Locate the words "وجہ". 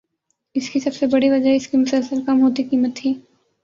1.29-1.49